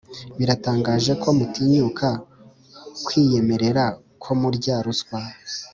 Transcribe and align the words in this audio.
birantangaje 0.37 1.11
ko 1.21 1.27
mutinyuka 1.37 2.07
kwiyemerera 3.05 3.85
ko 4.23 4.29
murya 4.39 4.75
ruswa 4.85 5.19